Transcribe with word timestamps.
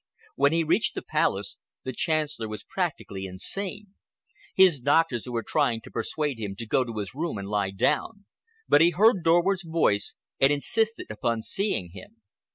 When 0.35 0.51
he 0.51 0.63
reached 0.63 0.95
the 0.95 1.03
Palace, 1.03 1.57
the 1.83 1.93
Chancellor 1.93 2.47
was 2.47 2.63
practically 2.67 3.25
insane. 3.27 3.93
His 4.55 4.79
doctors 4.79 5.27
were 5.27 5.43
trying 5.43 5.79
to 5.81 5.91
persuade 5.91 6.39
him 6.39 6.55
to 6.55 6.65
go 6.65 6.83
to 6.83 6.97
his 6.97 7.13
room 7.13 7.37
and 7.37 7.47
lie 7.47 7.69
down, 7.69 8.25
but 8.67 8.81
he 8.81 8.89
heard 8.89 9.23
Dorward's 9.23 9.61
voice 9.63 10.15
and 10.39 10.51
insisted 10.51 11.05
upon 11.11 11.43
seeing 11.43 11.91
him. 11.91 12.23